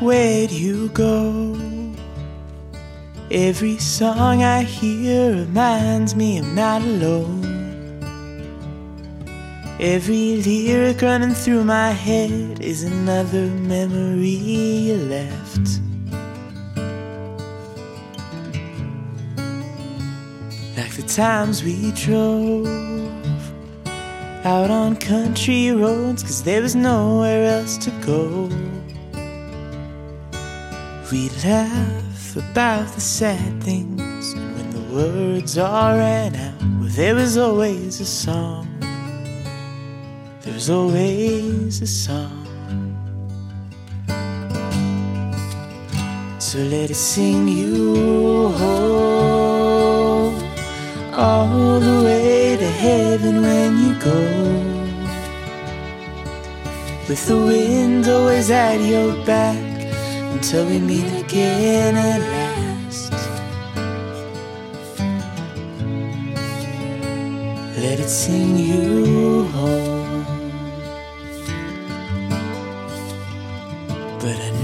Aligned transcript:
Where'd 0.00 0.52
you 0.52 0.88
go? 0.90 1.54
Every 3.30 3.76
song 3.78 4.42
I 4.42 4.62
hear 4.62 5.32
reminds 5.32 6.14
me 6.14 6.38
I'm 6.38 6.54
not 6.54 6.80
alone. 6.82 7.57
Every 9.80 10.42
lyric 10.42 11.02
running 11.02 11.34
through 11.34 11.62
my 11.62 11.90
head 11.92 12.58
is 12.58 12.82
another 12.82 13.46
memory 13.46 14.92
left. 14.92 15.80
Like 20.76 20.90
the 20.96 21.04
times 21.06 21.62
we 21.62 21.92
drove 21.92 22.66
out 24.44 24.68
on 24.68 24.96
country 24.96 25.70
roads, 25.70 26.24
cause 26.24 26.42
there 26.42 26.60
was 26.60 26.74
nowhere 26.74 27.60
else 27.60 27.78
to 27.78 27.90
go. 28.04 28.48
We 31.12 31.28
laugh 31.44 32.36
about 32.36 32.88
the 32.94 33.00
sad 33.00 33.62
things, 33.62 34.32
and 34.32 34.56
when 34.56 34.70
the 34.70 34.92
words 34.92 35.56
all 35.56 35.96
ran 35.96 36.34
out, 36.34 36.60
well, 36.80 36.90
there 36.90 37.14
was 37.14 37.36
always 37.36 38.00
a 38.00 38.04
song. 38.04 38.77
There 40.48 40.54
was 40.54 40.70
always 40.70 41.82
a 41.82 41.86
song. 41.86 42.46
So 46.38 46.58
let 46.58 46.90
it 46.90 46.94
sing 46.94 47.46
you 47.46 48.48
home, 48.56 50.42
all 51.12 51.78
the 51.80 52.02
way 52.02 52.56
to 52.56 52.66
heaven 52.66 53.42
when 53.42 53.78
you 53.84 53.94
go. 54.00 54.20
With 57.10 57.26
the 57.26 57.36
wind 57.36 58.08
always 58.08 58.50
at 58.50 58.80
your 58.80 59.22
back 59.26 59.58
until 60.32 60.64
we 60.64 60.78
meet 60.78 61.12
again 61.24 61.94
at 61.94 62.20
last. 62.36 63.12
Let 67.76 68.00
it 68.00 68.08
sing 68.08 68.56
you 68.56 69.37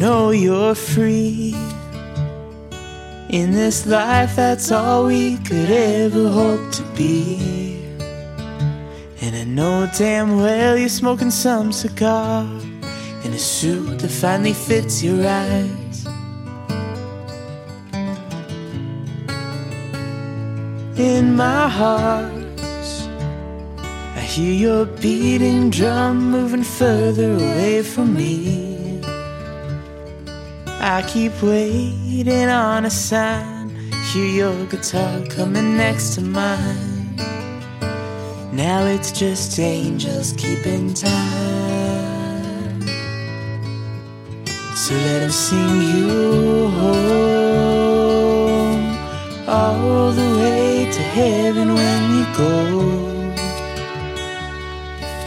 know 0.05 0.33
you're 0.33 0.75
free. 0.75 1.55
In 3.31 3.53
this 3.53 3.87
life, 3.87 4.37
that's 4.37 4.71
all 4.71 5.07
we 5.07 5.39
could 5.39 5.71
ever 5.71 6.29
hope 6.29 6.65
to 6.73 6.83
be. 6.95 7.81
And 9.23 9.35
I 9.35 9.45
know 9.45 9.89
damn 9.97 10.37
well 10.37 10.77
you're 10.77 10.91
smoking 10.91 11.31
some 11.31 11.73
cigar 11.73 12.45
in 13.25 13.33
a 13.33 13.39
suit 13.39 13.99
that 14.01 14.11
finally 14.11 14.53
fits 14.53 15.03
your 15.03 15.27
eyes. 15.27 15.99
In 20.99 21.35
my 21.35 21.67
heart, 21.81 22.61
I 24.19 24.23
hear 24.35 24.53
your 24.53 24.85
beating 24.85 25.71
drum 25.71 26.31
moving 26.31 26.67
further 26.79 27.33
away 27.37 27.83
from 27.83 28.13
me. 28.13 28.74
I 30.87 31.01
keep 31.09 31.43
waiting 31.43 32.51
on 32.51 32.85
a 32.85 32.91
sign, 32.91 33.71
hear 34.13 34.27
your 34.27 34.67
guitar 34.67 35.25
coming 35.31 35.79
next 35.79 36.15
to 36.17 36.21
mine. 36.21 37.17
Now 38.53 38.85
it's 38.85 39.11
just 39.11 39.59
angels 39.59 40.35
keeping 40.37 40.93
time. 40.93 42.83
So 44.77 44.95
let 44.95 45.23
him 45.23 45.31
sing 45.31 45.81
you 45.81 46.69
home 46.69 47.25
all 49.49 50.13
the 50.13 50.37
way 50.37 50.91
to 50.93 51.01
heaven 51.01 51.73
when 51.73 52.15
you 52.15 52.27
go. 52.37 52.53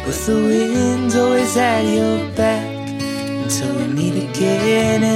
With 0.05 0.23
the 0.27 0.35
wind 0.35 1.15
always 1.15 1.57
at 1.57 1.81
your 1.81 2.29
back 2.35 2.77
until 3.47 3.75
we 3.75 3.87
meet 3.87 4.29
again. 4.29 5.06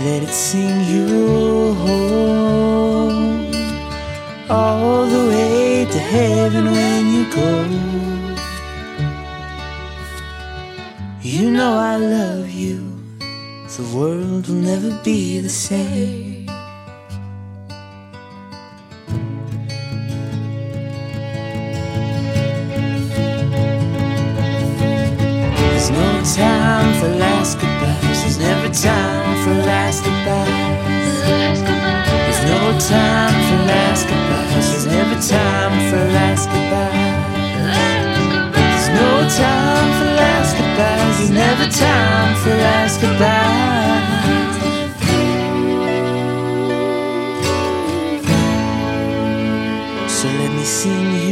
Let 0.00 0.22
it 0.22 0.28
sing 0.28 0.84
you 0.84 1.74
home 1.74 3.50
all 4.48 5.04
the 5.06 5.28
way 5.28 5.86
to 5.90 5.98
heaven 5.98 6.66
when 6.66 7.06
you 7.14 7.24
go. 7.34 7.64
You 11.20 11.50
know 11.50 11.76
I 11.76 11.96
love 11.96 12.48
you. 12.48 12.78
The 13.76 13.82
world 13.92 14.46
will 14.46 14.54
never 14.54 14.92
be 15.02 15.40
the 15.40 15.48
same. 15.48 16.46
There's 25.56 25.90
no 25.90 26.22
time 26.36 26.94
for 27.00 27.08
last 27.18 27.58
goodbyes. 27.58 28.22
There's 28.22 28.38
never 28.38 28.72
time 28.72 29.27
last 29.98 30.04
goodbyes. 30.04 31.22
There's 32.06 32.42
no 32.44 32.78
time 32.78 33.34
for 33.48 33.58
last 33.66 34.06
goodbyes. 34.06 34.70
There's 34.70 34.86
never 34.86 35.16
time 35.20 35.72
for 35.90 36.02
last 36.12 36.46
goodbyes. 36.48 37.38
There's 38.54 38.88
no 38.88 39.28
time 39.28 39.88
for 39.98 40.08
last 40.20 40.56
goodbyes. 40.56 41.18
There's 41.18 41.30
never 41.30 41.66
time 41.70 42.36
for 42.36 42.50
last 42.50 43.00
goodbyes. 43.00 43.66
So 50.10 50.28
let 50.28 50.50
me 50.52 50.64
sing 50.64 51.12
you 51.14 51.27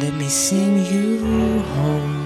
Let 0.00 0.14
me 0.14 0.28
sing 0.28 0.78
you 0.78 1.60
home 1.74 2.19